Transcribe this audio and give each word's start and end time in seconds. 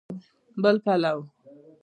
بل 0.63 0.75
پلو 0.85 1.17